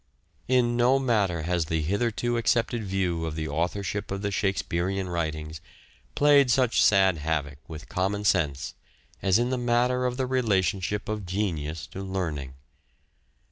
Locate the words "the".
1.65-1.83, 3.35-3.43, 4.23-4.31, 9.51-9.59, 10.17-10.25